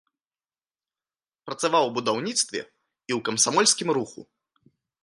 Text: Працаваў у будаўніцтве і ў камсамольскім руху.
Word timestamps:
Працаваў 1.49 1.83
у 1.91 1.93
будаўніцтве 1.99 2.59
і 2.61 2.67
ў 2.67 3.19
камсамольскім 3.31 3.89
руху. 4.01 4.21